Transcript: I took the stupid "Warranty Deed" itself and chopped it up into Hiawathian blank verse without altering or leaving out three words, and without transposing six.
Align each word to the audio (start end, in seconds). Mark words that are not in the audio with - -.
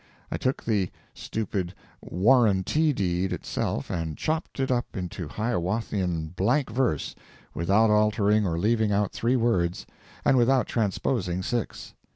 I 0.31 0.37
took 0.37 0.65
the 0.65 0.89
stupid 1.13 1.75
"Warranty 2.01 2.91
Deed" 2.91 3.31
itself 3.31 3.91
and 3.91 4.17
chopped 4.17 4.59
it 4.59 4.71
up 4.71 4.97
into 4.97 5.27
Hiawathian 5.27 6.35
blank 6.35 6.71
verse 6.71 7.13
without 7.53 7.91
altering 7.91 8.47
or 8.47 8.57
leaving 8.57 8.91
out 8.91 9.11
three 9.13 9.35
words, 9.35 9.85
and 10.25 10.37
without 10.37 10.65
transposing 10.65 11.43
six. 11.43 11.93